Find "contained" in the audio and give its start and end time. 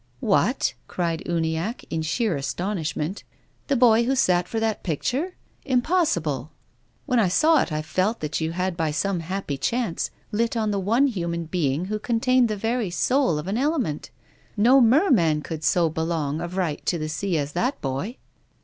11.99-12.47